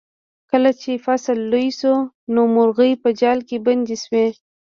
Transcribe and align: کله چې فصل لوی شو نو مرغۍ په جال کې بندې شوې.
کله 0.51 0.71
چې 0.81 0.91
فصل 1.05 1.37
لوی 1.51 1.67
شو 1.79 1.95
نو 2.33 2.41
مرغۍ 2.55 2.91
په 3.03 3.09
جال 3.19 3.39
کې 3.47 3.57
بندې 3.65 3.95
شوې. 4.03 4.27